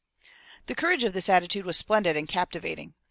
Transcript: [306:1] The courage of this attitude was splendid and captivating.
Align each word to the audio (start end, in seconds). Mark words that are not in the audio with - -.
[306:1] 0.61 0.65
The 0.65 0.73
courage 0.75 1.03
of 1.03 1.13
this 1.13 1.29
attitude 1.29 1.63
was 1.63 1.77
splendid 1.77 2.17
and 2.17 2.27
captivating. 2.27 2.95